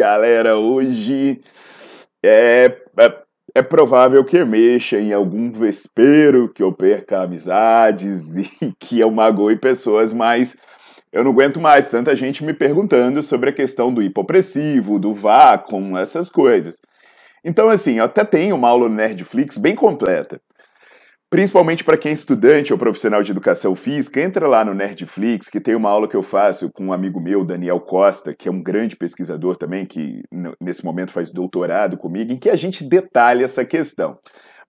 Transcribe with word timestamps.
Galera, 0.00 0.56
hoje 0.56 1.42
é, 2.24 2.74
é 2.98 3.20
é 3.54 3.60
provável 3.60 4.24
que 4.24 4.42
mexa 4.46 4.98
em 4.98 5.12
algum 5.12 5.52
vespeiro, 5.52 6.48
que 6.48 6.62
eu 6.62 6.72
perca 6.72 7.20
amizades 7.20 8.36
e 8.62 8.72
que 8.78 8.98
eu 8.98 9.10
magoe 9.10 9.56
pessoas, 9.56 10.14
mas 10.14 10.56
eu 11.12 11.22
não 11.22 11.32
aguento 11.32 11.60
mais 11.60 11.90
tanta 11.90 12.16
gente 12.16 12.42
me 12.42 12.54
perguntando 12.54 13.22
sobre 13.22 13.50
a 13.50 13.52
questão 13.52 13.92
do 13.92 14.00
hipopressivo, 14.00 14.98
do 14.98 15.12
vácuo, 15.12 15.98
essas 15.98 16.30
coisas. 16.30 16.80
Então, 17.44 17.68
assim, 17.68 17.98
eu 17.98 18.04
até 18.04 18.24
tenho 18.24 18.56
uma 18.56 18.68
aula 18.68 18.88
no 18.88 18.94
Nerdflix 18.94 19.58
bem 19.58 19.74
completa. 19.74 20.40
Principalmente 21.30 21.84
para 21.84 21.96
quem 21.96 22.10
é 22.10 22.12
estudante 22.12 22.72
ou 22.72 22.78
profissional 22.78 23.22
de 23.22 23.30
educação 23.30 23.76
física, 23.76 24.20
entra 24.20 24.48
lá 24.48 24.64
no 24.64 24.74
Nerdflix, 24.74 25.48
que 25.48 25.60
tem 25.60 25.76
uma 25.76 25.88
aula 25.88 26.08
que 26.08 26.16
eu 26.16 26.24
faço 26.24 26.72
com 26.72 26.86
um 26.86 26.92
amigo 26.92 27.20
meu, 27.20 27.44
Daniel 27.44 27.78
Costa, 27.78 28.34
que 28.34 28.48
é 28.48 28.50
um 28.52 28.60
grande 28.60 28.96
pesquisador 28.96 29.54
também, 29.54 29.86
que 29.86 30.24
nesse 30.60 30.84
momento 30.84 31.12
faz 31.12 31.30
doutorado 31.30 31.96
comigo, 31.96 32.32
em 32.32 32.36
que 32.36 32.50
a 32.50 32.56
gente 32.56 32.82
detalha 32.82 33.44
essa 33.44 33.64
questão. 33.64 34.18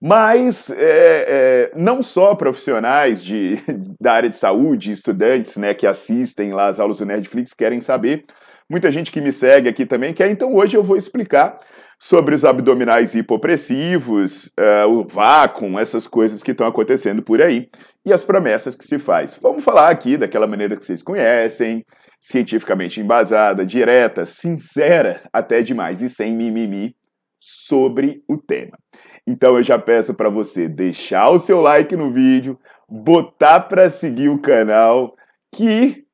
Mas 0.00 0.70
é, 0.70 0.76
é, 0.78 1.72
não 1.74 2.00
só 2.00 2.36
profissionais 2.36 3.24
de, 3.24 3.56
da 4.00 4.12
área 4.12 4.30
de 4.30 4.36
saúde, 4.36 4.92
estudantes 4.92 5.56
né, 5.56 5.74
que 5.74 5.86
assistem 5.86 6.52
lá 6.52 6.68
as 6.68 6.78
aulas 6.78 6.98
do 6.98 7.06
Nerdflix 7.06 7.52
querem 7.54 7.80
saber, 7.80 8.24
muita 8.70 8.88
gente 8.88 9.10
que 9.10 9.20
me 9.20 9.32
segue 9.32 9.68
aqui 9.68 9.84
também 9.84 10.14
quer, 10.14 10.30
então 10.30 10.54
hoje 10.54 10.76
eu 10.76 10.84
vou 10.84 10.96
explicar 10.96 11.58
sobre 12.04 12.34
os 12.34 12.44
abdominais 12.44 13.14
hipopressivos, 13.14 14.46
uh, 14.58 14.88
o 14.88 15.04
vácuo, 15.04 15.78
essas 15.78 16.04
coisas 16.04 16.42
que 16.42 16.50
estão 16.50 16.66
acontecendo 16.66 17.22
por 17.22 17.40
aí 17.40 17.70
e 18.04 18.12
as 18.12 18.24
promessas 18.24 18.74
que 18.74 18.82
se 18.82 18.98
faz. 18.98 19.38
Vamos 19.40 19.62
falar 19.62 19.88
aqui 19.88 20.16
daquela 20.16 20.48
maneira 20.48 20.76
que 20.76 20.84
vocês 20.84 21.00
conhecem, 21.00 21.86
cientificamente 22.20 23.00
embasada, 23.00 23.64
direta, 23.64 24.24
sincera 24.24 25.22
até 25.32 25.62
demais 25.62 26.02
e 26.02 26.08
sem 26.08 26.34
mimimi 26.34 26.96
sobre 27.38 28.24
o 28.28 28.36
tema. 28.36 28.76
Então 29.24 29.56
eu 29.56 29.62
já 29.62 29.78
peço 29.78 30.12
para 30.12 30.28
você 30.28 30.68
deixar 30.68 31.30
o 31.30 31.38
seu 31.38 31.60
like 31.60 31.94
no 31.94 32.12
vídeo, 32.12 32.58
botar 32.88 33.60
para 33.60 33.88
seguir 33.88 34.28
o 34.28 34.42
canal, 34.42 35.14
que 35.54 36.04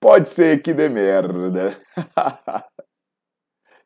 pode 0.00 0.28
ser 0.28 0.60
que 0.62 0.74
dê 0.74 0.88
merda. 0.88 1.76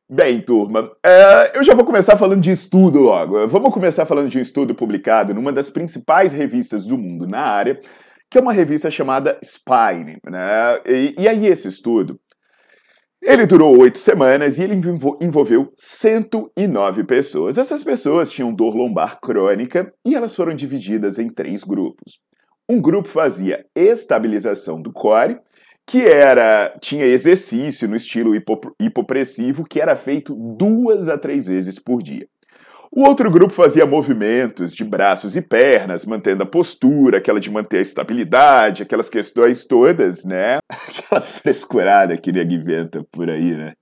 Bem, 0.09 0.43
turma, 0.43 0.93
é, 1.03 1.57
eu 1.59 1.65
já 1.65 1.75
vou 1.75 1.83
começar 1.83 2.19
falando 2.19 2.43
de 2.43 2.51
estudo 2.51 3.01
logo. 3.01 3.49
Vamos 3.49 3.73
começar 3.73 4.05
falando 4.05 4.29
de 4.29 4.37
um 4.37 4.41
estudo 4.43 4.75
publicado 4.75 5.33
numa 5.33 5.51
das 5.51 5.71
principais 5.71 6.31
revistas 6.31 6.85
do 6.85 6.99
mundo 6.99 7.27
na 7.27 7.41
área, 7.41 7.81
que 8.31 8.37
é 8.37 8.41
uma 8.41 8.53
revista 8.53 8.91
chamada 8.91 9.39
Spine. 9.43 10.19
Né? 10.29 10.81
E, 10.85 11.15
e 11.23 11.27
aí, 11.27 11.47
esse 11.47 11.69
estudo, 11.69 12.21
ele 13.23 13.47
durou 13.47 13.79
oito 13.79 13.99
semanas 13.99 14.59
e 14.59 14.65
ele 14.65 14.79
envolveu 15.23 15.73
109 15.75 17.05
pessoas. 17.05 17.57
Essas 17.57 17.83
pessoas 17.83 18.31
tinham 18.31 18.53
dor 18.53 18.77
lombar 18.77 19.19
crônica 19.23 19.91
e 20.05 20.15
elas 20.15 20.37
foram 20.37 20.55
divididas 20.55 21.19
em 21.19 21.31
três 21.31 21.65
grupos. 21.65 22.19
Um 22.69 22.79
grupo 22.79 23.09
fazia 23.09 23.65
estabilização 23.75 24.83
do 24.83 24.93
core 24.93 25.41
que 25.87 26.03
era 26.07 26.75
tinha 26.81 27.05
exercício 27.05 27.89
no 27.89 27.97
estilo 27.97 28.35
hipopressivo 28.81 29.65
que 29.65 29.81
era 29.81 29.95
feito 29.97 30.35
duas 30.35 31.09
a 31.09 31.19
três 31.19 31.47
vezes 31.47 31.79
por 31.79 32.03
dia. 32.03 32.27
O 32.97 33.03
outro 33.03 33.29
grupo 33.29 33.53
fazia 33.53 33.85
movimentos 33.85 34.73
de 34.73 34.85
braços 34.85 35.37
e 35.37 35.43
pernas, 35.43 36.07
mantendo 36.07 36.45
a 36.45 36.47
postura, 36.47 37.19
aquela 37.19 37.41
de 37.41 37.51
manter 37.51 37.79
a 37.79 37.83
estabilidade, 37.83 38.85
aquelas 38.85 39.11
questões 39.11 39.65
todas, 39.65 40.25
né? 40.25 40.59
Aquela 40.71 41.21
frescurada 41.21 42.17
que 42.17 42.31
ele 42.31 42.41
inventa 42.55 43.05
por 43.11 43.29
aí, 43.29 43.57
né? 43.57 43.73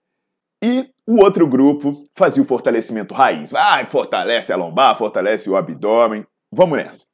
E 0.65 0.89
o 1.07 1.23
outro 1.23 1.47
grupo 1.47 2.05
fazia 2.17 2.43
o 2.43 2.47
fortalecimento 2.47 3.13
raiz. 3.13 3.51
Vai, 3.51 3.85
fortalece 3.85 4.51
a 4.51 4.57
lombar, 4.57 4.97
fortalece 4.97 5.51
o 5.51 5.57
abdômen. 5.57 6.25
Vamos 6.51 6.79
nessa. 6.79 7.05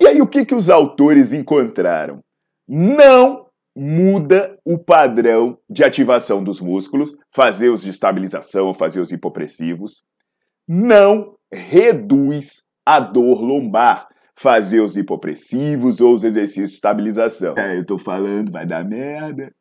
E 0.00 0.08
aí, 0.08 0.20
o 0.20 0.26
que, 0.26 0.44
que 0.44 0.56
os 0.56 0.68
autores 0.68 1.32
encontraram? 1.32 2.20
Não 2.66 3.41
muda 3.74 4.58
o 4.64 4.78
padrão 4.78 5.58
de 5.68 5.82
ativação 5.82 6.42
dos 6.42 6.60
músculos, 6.60 7.16
fazer 7.34 7.70
os 7.70 7.82
de 7.82 7.90
estabilização, 7.90 8.74
fazer 8.74 9.00
os 9.00 9.12
hipopressivos, 9.12 10.04
não 10.68 11.36
reduz 11.52 12.62
a 12.86 13.00
dor 13.00 13.42
lombar, 13.42 14.08
fazer 14.36 14.80
os 14.80 14.96
hipopressivos 14.96 16.00
ou 16.00 16.14
os 16.14 16.24
exercícios 16.24 16.70
de 16.70 16.74
estabilização. 16.76 17.54
É, 17.56 17.78
eu 17.78 17.84
tô 17.84 17.98
falando, 17.98 18.50
vai 18.50 18.66
dar 18.66 18.84
merda. 18.84 19.52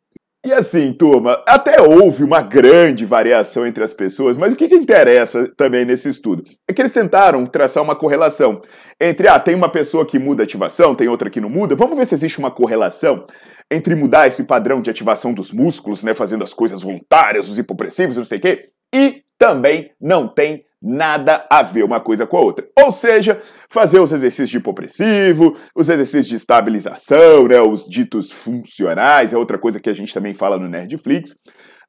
E 0.44 0.52
assim, 0.52 0.91
turma, 0.91 1.40
até 1.46 1.79
houve 1.79 2.24
uma 2.24 2.41
grande 2.41 3.06
variação 3.06 3.63
entre 3.63 3.84
as 3.84 3.94
pessoas, 3.94 4.35
mas 4.35 4.53
o 4.53 4.56
que, 4.56 4.68
que, 4.68 4.74
interessa 4.74 5.47
também 5.56 5.85
nesse 5.85 6.09
estudo? 6.09 6.44
É 6.68 6.74
que 6.74 6.81
eles 6.81 6.91
tentaram 6.91 7.46
traçar 7.46 7.84
uma 7.84 7.96
correlação 7.96 8.59
entre, 9.00 9.28
ah, 9.28 9.40
tem 9.40 9.53
uma 9.53 9.69
pessoa 9.69 10.03
que 10.03 10.18
muda 10.18 10.41
a 10.41 10.46
ativação, 10.46 10.96
tem 10.96 11.07
outra 11.07 11.30
que 11.30 11.40
não 11.40 11.47
muda, 11.47 11.75
vamos 11.75 11.96
ver 11.96 12.07
se 12.07 12.16
existe 12.16 12.40
uma 12.40 12.50
correlação 12.50 13.28
entre 13.69 13.94
mudar 13.94 14.25
esse 14.25 14.46
padrão 14.46 14.81
de 14.81 14.90
ativação 14.90 15.31
dos 15.31 15.51
músculos, 15.53 16.03
né, 16.03 16.16
fazendo 16.16 16.44
as 16.44 16.53
coisas 16.53 16.81
voluntárias, 16.81 17.47
os 17.47 17.59
hipopressivos, 17.59 18.18
não 18.18 18.25
sei 18.25 18.40
o 18.40 18.41
quê, 18.41 18.69
e 18.91 19.22
também 19.38 19.91
não 20.01 20.28
tem 20.28 20.66
nada 20.81 21.46
a 21.50 21.62
ver 21.62 21.84
uma 21.84 22.00
coisa 22.00 22.25
com 22.25 22.38
a 22.38 22.42
outra. 22.42 22.68
Ou 22.84 22.92
seja, 22.92 23.40
fazer 23.69 24.00
os 24.00 24.12
exercícios 24.12 24.50
de 24.50 24.58
hipopressivo, 24.58 25.56
os 25.75 25.90
exercícios 25.90 26.28
de 26.28 26.36
estabilização, 26.36 27.47
né, 27.47 27.62
os 27.62 27.86
ditos 27.86 28.31
funcionais, 28.31 29.34
é 29.34 29.38
outra 29.38 29.58
coisa 29.58 29.80
que 29.80 29.90
a 29.90 29.94
gente 29.94 30.14
também 30.14 30.34
fala 30.34 30.58
no 30.58 30.68
Nerdflix. 30.68 31.36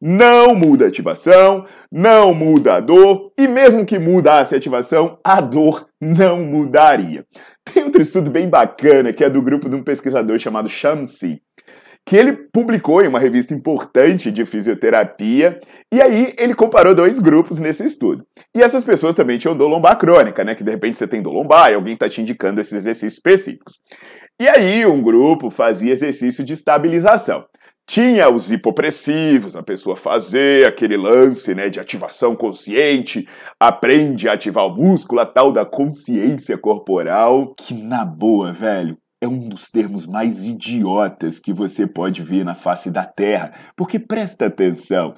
Não 0.05 0.55
muda 0.55 0.85
a 0.85 0.89
ativação, 0.89 1.65
não 1.91 2.35
muda 2.35 2.75
a 2.75 2.81
dor, 2.81 3.33
e 3.39 3.47
mesmo 3.47 3.87
que 3.87 4.01
mudasse 4.01 4.53
a 4.53 4.59
ativação, 4.59 5.17
a 5.25 5.41
dor 5.41 5.87
não 6.01 6.39
mudaria. 6.39 7.25
Tem 7.65 7.85
outro 7.85 8.03
estudo 8.03 8.29
bem 8.29 8.49
bacana 8.49 9.13
que 9.13 9.23
é 9.23 9.31
do 9.31 9.41
grupo 9.41 9.69
de 9.69 9.77
um 9.77 9.83
pesquisador 9.83 10.39
chamado 10.41 10.69
Shamsi, 10.69 11.41
que 12.06 12.16
ele 12.16 12.32
publicou 12.32 13.02
em 13.02 13.08
uma 13.08 13.19
revista 13.19 13.54
importante 13.54 14.31
de 14.31 14.44
fisioterapia, 14.44 15.60
e 15.93 16.02
aí 16.02 16.34
ele 16.37 16.54
comparou 16.54 16.94
dois 16.94 17.19
grupos 17.19 17.60
nesse 17.60 17.84
estudo. 17.84 18.26
E 18.54 18.62
essas 18.62 18.84
pessoas 18.84 19.14
também 19.14 19.38
tinham 19.38 19.56
dor 19.56 19.69
lombar 19.69 19.99
crônica, 19.99 20.43
né? 20.44 20.54
Que 20.54 20.64
de 20.64 20.70
repente 20.70 20.99
você 20.99 21.06
tem 21.06 21.22
dor 21.22 21.32
lombar 21.32 21.70
e 21.70 21.75
alguém 21.75 21.94
está 21.94 22.08
te 22.08 22.20
indicando 22.20 22.60
esses 22.60 22.72
exercícios 22.72 23.14
específicos. 23.14 23.78
E 24.40 24.49
aí 24.49 24.84
um 24.84 25.00
grupo 25.00 25.50
fazia 25.50 25.93
exercício 25.93 26.44
de 26.44 26.54
estabilização. 26.54 27.44
Tinha 27.87 28.28
os 28.31 28.50
hipopressivos, 28.50 29.56
a 29.56 29.62
pessoa 29.62 29.96
fazer 29.96 30.66
aquele 30.66 30.96
lance 30.96 31.54
né, 31.54 31.69
de 31.69 31.81
ativação 31.81 32.34
consciente, 32.34 33.28
aprende 33.60 34.28
a 34.28 34.32
ativar 34.32 34.66
o 34.66 34.75
músculo, 34.75 35.20
a 35.20 35.26
tal 35.26 35.52
da 35.52 35.64
consciência 35.64 36.56
corporal, 36.56 37.54
que 37.56 37.75
na 37.75 38.04
boa, 38.04 38.52
velho, 38.52 38.96
é 39.23 39.29
um 39.29 39.49
dos 39.49 39.71
termos 39.71 40.05
mais 40.05 40.45
idiotas 40.45 41.39
que 41.39 41.53
você 41.53 41.87
pode 41.87 42.21
ver 42.25 42.45
na 42.45 42.57
face 42.57 42.91
da 42.91 43.05
Terra, 43.05 43.53
porque 43.77 43.97
presta 43.97 44.47
atenção, 44.47 45.15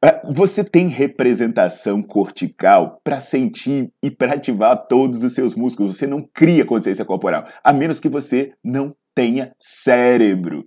ah, 0.00 0.22
você 0.32 0.62
tem 0.62 0.86
representação 0.86 2.00
cortical 2.00 3.00
para 3.02 3.18
sentir 3.18 3.90
e 4.00 4.12
para 4.12 4.34
ativar 4.34 4.86
todos 4.86 5.24
os 5.24 5.34
seus 5.34 5.56
músculos, 5.56 5.96
você 5.96 6.06
não 6.06 6.22
cria 6.32 6.64
consciência 6.64 7.04
corporal, 7.04 7.48
a 7.64 7.72
menos 7.72 7.98
que 7.98 8.08
você 8.08 8.52
não 8.62 8.94
tenha 9.12 9.52
cérebro. 9.58 10.64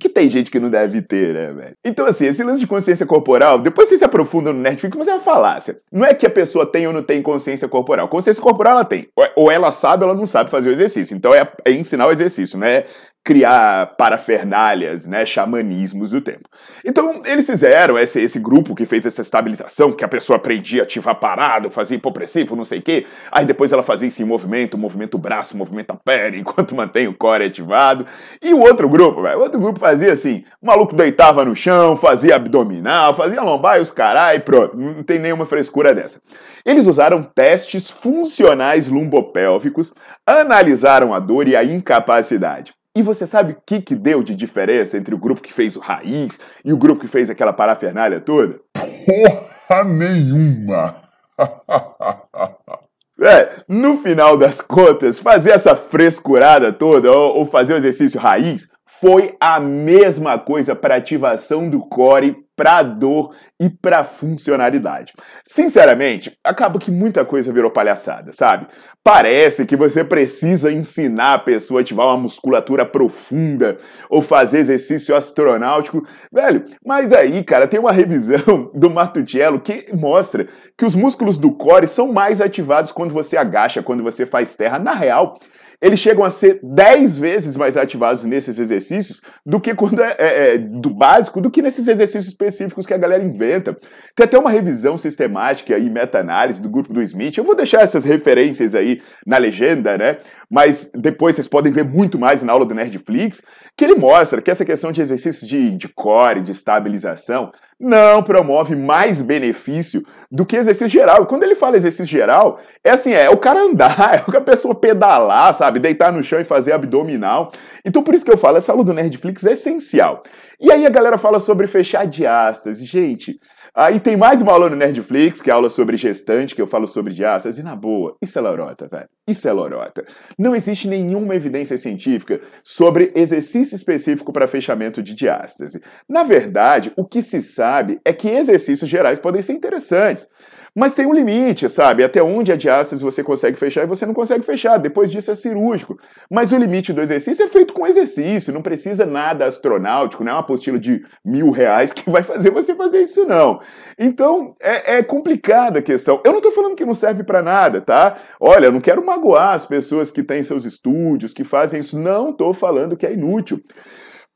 Que 0.00 0.08
tem 0.08 0.28
gente 0.28 0.50
que 0.50 0.60
não 0.60 0.70
deve 0.70 1.02
ter, 1.02 1.34
né, 1.34 1.52
velho? 1.52 1.74
Então, 1.84 2.06
assim, 2.06 2.26
esse 2.26 2.42
lance 2.42 2.60
de 2.60 2.66
consciência 2.66 3.06
corporal, 3.06 3.58
depois 3.58 3.88
você 3.88 3.98
se 3.98 4.04
aprofunda 4.04 4.52
no 4.52 4.60
Netflix, 4.60 4.96
mas 4.96 5.08
é 5.08 5.14
uma 5.14 5.20
falácia. 5.20 5.78
Não 5.92 6.04
é 6.04 6.14
que 6.14 6.26
a 6.26 6.30
pessoa 6.30 6.64
tem 6.64 6.86
ou 6.86 6.92
não 6.92 7.02
tem 7.02 7.22
consciência 7.22 7.68
corporal. 7.68 8.08
Consciência 8.08 8.42
corporal 8.42 8.74
ela 8.74 8.84
tem. 8.84 9.08
Ou 9.36 9.50
ela 9.50 9.72
sabe 9.72 10.04
ou 10.04 10.10
ela 10.10 10.18
não 10.18 10.26
sabe 10.26 10.50
fazer 10.50 10.70
o 10.70 10.72
exercício. 10.72 11.16
Então 11.16 11.34
é, 11.34 11.50
é 11.64 11.72
ensinar 11.72 12.06
o 12.06 12.12
exercício, 12.12 12.58
não 12.58 12.66
é 12.66 12.86
criar 13.22 13.94
parafernálias, 13.98 15.06
né, 15.06 15.26
xamanismos 15.26 16.10
do 16.10 16.22
tempo. 16.22 16.48
Então, 16.84 17.22
eles 17.26 17.44
fizeram 17.44 17.98
esse, 17.98 18.20
esse 18.20 18.38
grupo 18.38 18.74
que 18.74 18.86
fez 18.86 19.04
essa 19.04 19.20
estabilização, 19.20 19.92
que 19.92 20.04
a 20.04 20.08
pessoa 20.08 20.38
aprendia 20.38 20.82
a 20.82 20.84
ativar 20.84 21.14
parado, 21.16 21.70
fazia 21.70 21.98
hipopressivo, 21.98 22.56
não 22.56 22.64
sei 22.64 22.78
o 22.78 22.82
quê, 22.82 23.06
aí 23.30 23.44
depois 23.44 23.72
ela 23.72 23.82
fazia 23.82 24.08
isso 24.08 24.22
em 24.22 24.24
movimento, 24.24 24.78
movimento 24.78 25.18
braço, 25.18 25.56
movimento 25.56 25.90
a 25.90 25.96
perna, 25.96 26.38
enquanto 26.40 26.74
mantém 26.74 27.08
o 27.08 27.14
core 27.14 27.44
ativado. 27.44 28.06
E 28.42 28.54
o 28.54 28.60
outro 28.60 28.88
grupo, 28.88 29.20
o 29.20 29.40
outro 29.40 29.60
grupo 29.60 29.78
fazia 29.78 30.12
assim, 30.12 30.42
o 30.60 30.66
maluco 30.66 30.94
deitava 30.94 31.44
no 31.44 31.54
chão, 31.54 31.96
fazia 31.96 32.36
abdominal, 32.36 33.12
fazia 33.12 33.42
lombar 33.42 33.76
e 33.76 33.80
os 33.80 33.90
carai, 33.90 34.40
pronto, 34.40 34.76
não 34.76 35.02
tem 35.02 35.18
nenhuma 35.18 35.44
frescura 35.44 35.94
dessa. 35.94 36.22
Eles 36.64 36.86
usaram 36.86 37.22
testes 37.22 37.90
funcionais 37.90 38.88
lumbopélvicos, 38.88 39.92
analisaram 40.26 41.12
a 41.12 41.18
dor 41.18 41.46
e 41.48 41.54
a 41.54 41.62
incapacidade. 41.62 42.72
E 42.96 43.02
você 43.02 43.24
sabe 43.24 43.52
o 43.52 43.56
que, 43.64 43.80
que 43.80 43.94
deu 43.94 44.22
de 44.22 44.34
diferença 44.34 44.96
entre 44.96 45.14
o 45.14 45.18
grupo 45.18 45.40
que 45.40 45.52
fez 45.52 45.76
o 45.76 45.80
Raiz 45.80 46.40
e 46.64 46.72
o 46.72 46.76
grupo 46.76 47.02
que 47.02 47.06
fez 47.06 47.30
aquela 47.30 47.52
parafernália 47.52 48.20
toda? 48.20 48.60
Porra 48.74 49.84
nenhuma! 49.84 50.96
É, 53.22 53.62
no 53.68 53.98
final 53.98 54.38
das 54.38 54.62
contas, 54.62 55.18
fazer 55.18 55.50
essa 55.50 55.76
frescurada 55.76 56.72
toda 56.72 57.12
ou, 57.12 57.40
ou 57.40 57.44
fazer 57.44 57.74
o 57.74 57.76
exercício 57.76 58.18
raiz 58.18 58.66
foi 58.86 59.36
a 59.38 59.60
mesma 59.60 60.38
coisa 60.38 60.74
para 60.74 60.96
ativação 60.96 61.68
do 61.68 61.80
core 61.80 62.34
para 62.60 62.82
dor 62.82 63.34
e 63.58 63.70
para 63.70 64.04
funcionalidade. 64.04 65.14
Sinceramente, 65.42 66.36
acaba 66.44 66.78
que 66.78 66.90
muita 66.90 67.24
coisa 67.24 67.50
virou 67.50 67.70
palhaçada, 67.70 68.34
sabe? 68.34 68.66
Parece 69.02 69.64
que 69.64 69.74
você 69.74 70.04
precisa 70.04 70.70
ensinar 70.70 71.32
a 71.32 71.38
pessoa 71.38 71.80
a 71.80 71.82
ativar 71.82 72.06
uma 72.08 72.18
musculatura 72.18 72.84
profunda 72.84 73.78
ou 74.10 74.20
fazer 74.20 74.58
exercício 74.58 75.16
astronáutico, 75.16 76.06
velho. 76.30 76.66
Mas 76.84 77.14
aí, 77.14 77.42
cara, 77.42 77.66
tem 77.66 77.80
uma 77.80 77.92
revisão 77.92 78.70
do 78.76 78.90
Martuchello 78.90 79.58
que 79.58 79.90
mostra 79.96 80.46
que 80.76 80.84
os 80.84 80.94
músculos 80.94 81.38
do 81.38 81.52
core 81.52 81.86
são 81.86 82.12
mais 82.12 82.42
ativados 82.42 82.92
quando 82.92 83.14
você 83.14 83.38
agacha, 83.38 83.82
quando 83.82 84.02
você 84.02 84.26
faz 84.26 84.54
terra. 84.54 84.78
Na 84.78 84.92
real, 84.92 85.38
eles 85.80 85.98
chegam 85.98 86.22
a 86.22 86.30
ser 86.30 86.60
10 86.62 87.18
vezes 87.18 87.56
mais 87.56 87.76
ativados 87.76 88.24
nesses 88.24 88.58
exercícios 88.58 89.22
do 89.44 89.58
que 89.58 89.74
quando 89.74 90.02
é, 90.02 90.14
é, 90.18 90.54
é, 90.54 90.58
do 90.58 90.90
básico, 90.90 91.40
do 91.40 91.50
que 91.50 91.62
nesses 91.62 91.88
exercícios 91.88 92.28
específicos 92.28 92.86
que 92.86 92.92
a 92.92 92.98
galera 92.98 93.24
inventa. 93.24 93.76
Tem 94.14 94.24
até 94.24 94.38
uma 94.38 94.50
revisão 94.50 94.96
sistemática 94.96 95.78
e 95.78 95.88
meta-análise 95.88 96.60
do 96.60 96.68
grupo 96.68 96.92
do 96.92 97.00
Smith. 97.02 97.38
Eu 97.38 97.44
vou 97.44 97.56
deixar 97.56 97.80
essas 97.82 98.04
referências 98.04 98.74
aí 98.74 99.00
na 99.26 99.38
legenda, 99.38 99.96
né? 99.96 100.18
Mas 100.50 100.90
depois 100.94 101.36
vocês 101.36 101.48
podem 101.48 101.72
ver 101.72 101.84
muito 101.84 102.18
mais 102.18 102.42
na 102.42 102.52
aula 102.52 102.66
do 102.66 102.74
Nerdflix, 102.74 103.40
que 103.76 103.84
ele 103.84 103.94
mostra 103.94 104.42
que 104.42 104.50
essa 104.50 104.64
questão 104.64 104.92
de 104.92 105.00
exercícios 105.00 105.48
de, 105.48 105.70
de 105.70 105.88
core, 105.88 106.42
de 106.42 106.50
estabilização, 106.50 107.52
não 107.80 108.22
promove 108.22 108.76
mais 108.76 109.22
benefício 109.22 110.04
do 110.30 110.44
que 110.44 110.56
exercício 110.56 110.88
geral. 110.88 111.22
E 111.22 111.26
quando 111.26 111.44
ele 111.44 111.54
fala 111.54 111.76
exercício 111.76 112.04
geral, 112.04 112.60
é 112.84 112.90
assim, 112.90 113.12
é 113.14 113.30
o 113.30 113.38
cara 113.38 113.60
andar, 113.60 114.22
é 114.30 114.36
a 114.36 114.40
pessoa 114.40 114.74
pedalar, 114.74 115.54
sabe? 115.54 115.78
Deitar 115.78 116.12
no 116.12 116.22
chão 116.22 116.38
e 116.38 116.44
fazer 116.44 116.72
abdominal. 116.72 117.50
Então 117.84 118.02
por 118.02 118.14
isso 118.14 118.24
que 118.24 118.30
eu 118.30 118.36
falo, 118.36 118.58
essa 118.58 118.70
aula 118.70 118.84
do 118.84 118.92
Nerdflix 118.92 119.44
é 119.46 119.52
essencial. 119.52 120.22
E 120.60 120.70
aí 120.70 120.84
a 120.84 120.90
galera 120.90 121.16
fala 121.16 121.40
sobre 121.40 121.66
fechar 121.66 122.06
diástase. 122.06 122.84
Gente, 122.84 123.40
Aí 123.74 124.00
tem 124.00 124.16
mais 124.16 124.40
uma 124.40 124.52
aula 124.52 124.68
no 124.68 124.76
Nerdflix, 124.76 125.40
que 125.40 125.48
é 125.48 125.52
aula 125.52 125.70
sobre 125.70 125.96
gestante, 125.96 126.54
que 126.54 126.62
eu 126.62 126.66
falo 126.66 126.86
sobre 126.86 127.14
diástase, 127.14 127.60
e 127.60 127.64
na 127.64 127.76
boa, 127.76 128.16
isso 128.20 128.38
é 128.38 128.42
lorota, 128.42 128.88
velho. 128.88 129.08
Isso 129.28 129.46
é 129.46 129.52
lorota. 129.52 130.04
Não 130.36 130.56
existe 130.56 130.88
nenhuma 130.88 131.36
evidência 131.36 131.76
científica 131.76 132.40
sobre 132.64 133.12
exercício 133.14 133.76
específico 133.76 134.32
para 134.32 134.48
fechamento 134.48 135.00
de 135.00 135.14
diástase. 135.14 135.80
Na 136.08 136.24
verdade, 136.24 136.92
o 136.96 137.04
que 137.04 137.22
se 137.22 137.40
sabe 137.40 138.00
é 138.04 138.12
que 138.12 138.28
exercícios 138.28 138.90
gerais 138.90 139.20
podem 139.20 139.40
ser 139.40 139.52
interessantes. 139.52 140.28
Mas 140.74 140.94
tem 140.94 141.06
um 141.06 141.12
limite, 141.12 141.68
sabe? 141.68 142.04
Até 142.04 142.22
onde 142.22 142.52
a 142.52 142.56
diástase 142.56 143.02
você 143.02 143.22
consegue 143.24 143.58
fechar 143.58 143.82
e 143.82 143.86
você 143.86 144.06
não 144.06 144.14
consegue 144.14 144.44
fechar. 144.44 144.78
Depois 144.78 145.10
disso 145.10 145.30
é 145.30 145.34
cirúrgico. 145.34 145.98
Mas 146.30 146.52
o 146.52 146.56
limite 146.56 146.92
do 146.92 147.00
exercício 147.00 147.44
é 147.44 147.48
feito 147.48 147.72
com 147.72 147.86
exercício. 147.86 148.52
Não 148.52 148.62
precisa 148.62 149.04
nada 149.04 149.46
astronáutico, 149.46 150.22
não 150.22 150.32
é 150.32 150.34
uma 150.34 150.40
apostila 150.40 150.78
de 150.78 151.02
mil 151.24 151.50
reais 151.50 151.92
que 151.92 152.08
vai 152.08 152.22
fazer 152.22 152.50
você 152.50 152.74
fazer 152.74 153.02
isso, 153.02 153.24
não. 153.24 153.60
Então 153.98 154.54
é, 154.60 154.98
é 154.98 155.02
complicada 155.02 155.80
a 155.80 155.82
questão. 155.82 156.20
Eu 156.24 156.32
não 156.32 156.38
estou 156.38 156.52
falando 156.52 156.76
que 156.76 156.84
não 156.84 156.94
serve 156.94 157.24
para 157.24 157.42
nada, 157.42 157.80
tá? 157.80 158.16
Olha, 158.40 158.66
eu 158.66 158.72
não 158.72 158.80
quero 158.80 159.04
magoar 159.04 159.54
as 159.54 159.66
pessoas 159.66 160.10
que 160.10 160.22
têm 160.22 160.42
seus 160.42 160.64
estúdios, 160.64 161.34
que 161.34 161.44
fazem 161.44 161.80
isso. 161.80 161.98
Não 161.98 162.28
estou 162.28 162.54
falando 162.54 162.96
que 162.96 163.06
é 163.06 163.12
inútil. 163.12 163.60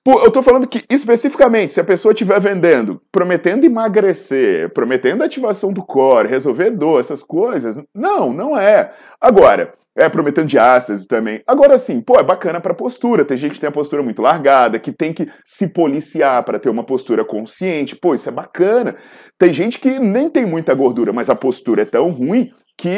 Eu 0.07 0.31
tô 0.31 0.43
falando 0.43 0.67
que, 0.67 0.85
especificamente, 0.91 1.73
se 1.73 1.81
a 1.81 1.85
pessoa 1.85 2.13
estiver 2.13 2.39
vendendo, 2.39 3.01
prometendo 3.11 3.65
emagrecer, 3.65 4.71
prometendo 4.75 5.25
ativação 5.25 5.73
do 5.73 5.83
core, 5.83 6.29
resolver 6.29 6.71
dor, 6.71 7.01
essas 7.01 7.23
coisas, 7.23 7.83
não, 7.95 8.31
não 8.31 8.59
é. 8.59 8.91
Agora, 9.19 9.73
é, 9.97 10.09
prometendo 10.09 10.49
diástase 10.49 11.07
também. 11.09 11.43
Agora 11.47 11.79
sim, 11.79 12.01
pô, 12.01 12.19
é 12.19 12.23
bacana 12.23 12.61
para 12.61 12.75
postura. 12.75 13.25
Tem 13.25 13.37
gente 13.37 13.55
que 13.55 13.61
tem 13.61 13.69
a 13.69 13.73
postura 13.73 14.03
muito 14.03 14.21
largada, 14.21 14.79
que 14.79 14.93
tem 14.93 15.13
que 15.13 15.31
se 15.45 15.69
policiar 15.69 16.43
para 16.43 16.59
ter 16.59 16.69
uma 16.69 16.85
postura 16.85 17.25
consciente. 17.25 17.97
Pô, 17.97 18.15
isso 18.15 18.29
é 18.29 18.33
bacana. 18.33 18.97
Tem 19.39 19.55
gente 19.55 19.79
que 19.79 19.99
nem 19.99 20.29
tem 20.29 20.45
muita 20.45 20.75
gordura, 20.75 21.13
mas 21.13 21.31
a 21.31 21.35
postura 21.35 21.83
é 21.83 21.87
tão 21.87 22.11
ruim 22.11 22.53
que 22.77 22.89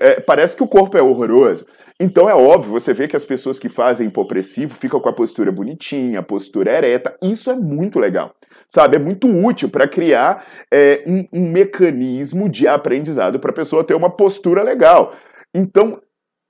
é, 0.00 0.20
parece 0.20 0.56
que 0.56 0.62
o 0.62 0.68
corpo 0.68 0.96
é 0.96 1.02
horroroso. 1.02 1.66
Então 2.00 2.28
é 2.28 2.34
óbvio, 2.34 2.72
você 2.72 2.92
vê 2.92 3.06
que 3.06 3.14
as 3.14 3.24
pessoas 3.24 3.58
que 3.58 3.68
fazem 3.68 4.08
hipopressivo 4.08 4.74
ficam 4.74 5.00
com 5.00 5.08
a 5.08 5.12
postura 5.12 5.52
bonitinha, 5.52 6.20
a 6.20 6.22
postura 6.24 6.72
ereta. 6.72 7.16
Isso 7.22 7.50
é 7.50 7.54
muito 7.54 8.00
legal, 8.00 8.34
sabe? 8.66 8.96
É 8.96 8.98
muito 8.98 9.28
útil 9.28 9.68
para 9.68 9.86
criar 9.86 10.44
é, 10.72 11.04
um, 11.06 11.26
um 11.32 11.48
mecanismo 11.50 12.48
de 12.48 12.66
aprendizado 12.66 13.38
para 13.38 13.50
a 13.50 13.54
pessoa 13.54 13.84
ter 13.84 13.94
uma 13.94 14.10
postura 14.10 14.62
legal. 14.62 15.14
Então, 15.54 16.00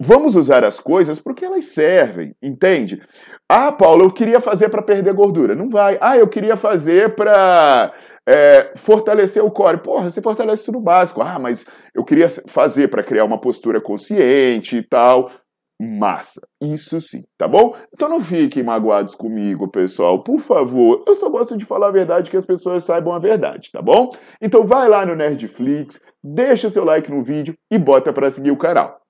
Vamos 0.00 0.34
usar 0.34 0.64
as 0.64 0.80
coisas 0.80 1.20
porque 1.20 1.44
elas 1.44 1.66
servem, 1.66 2.34
entende? 2.42 3.00
Ah, 3.48 3.70
Paulo, 3.70 4.04
eu 4.04 4.10
queria 4.10 4.40
fazer 4.40 4.68
para 4.68 4.82
perder 4.82 5.14
gordura. 5.14 5.54
Não 5.54 5.70
vai. 5.70 5.96
Ah, 6.00 6.18
eu 6.18 6.26
queria 6.26 6.56
fazer 6.56 7.14
para 7.14 7.92
é, 8.26 8.72
fortalecer 8.76 9.44
o 9.44 9.50
core. 9.50 9.78
Porra, 9.78 10.08
você 10.08 10.20
fortalece 10.22 10.62
isso 10.62 10.72
no 10.72 10.80
básico. 10.80 11.20
Ah, 11.22 11.38
mas 11.38 11.66
eu 11.94 12.04
queria 12.04 12.28
fazer 12.48 12.88
para 12.88 13.02
criar 13.02 13.24
uma 13.24 13.40
postura 13.40 13.80
consciente 13.80 14.76
e 14.76 14.82
tal. 14.82 15.30
Massa, 15.80 16.40
isso 16.62 17.00
sim, 17.00 17.24
tá 17.36 17.48
bom? 17.48 17.74
Então 17.92 18.08
não 18.08 18.20
fiquem 18.20 18.62
magoados 18.62 19.14
comigo, 19.14 19.68
pessoal, 19.68 20.22
por 20.22 20.38
favor. 20.38 21.02
Eu 21.04 21.16
só 21.16 21.28
gosto 21.28 21.56
de 21.56 21.64
falar 21.64 21.88
a 21.88 21.92
verdade 21.92 22.30
que 22.30 22.36
as 22.36 22.46
pessoas 22.46 22.84
saibam 22.84 23.12
a 23.12 23.18
verdade, 23.18 23.70
tá 23.72 23.82
bom? 23.82 24.12
Então 24.40 24.64
vai 24.64 24.88
lá 24.88 25.04
no 25.04 25.16
Nerdflix, 25.16 26.00
deixa 26.22 26.70
seu 26.70 26.84
like 26.84 27.10
no 27.10 27.24
vídeo 27.24 27.54
e 27.70 27.76
bota 27.76 28.12
para 28.12 28.30
seguir 28.30 28.52
o 28.52 28.56
canal. 28.56 29.03